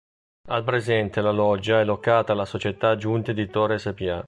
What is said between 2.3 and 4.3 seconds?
alla società Giunti Editore Spa.